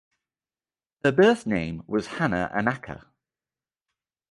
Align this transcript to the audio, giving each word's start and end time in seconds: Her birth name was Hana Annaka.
Her 1.03 1.11
birth 1.11 1.45
name 1.45 1.83
was 1.85 2.07
Hana 2.07 2.49
Annaka. 2.55 3.05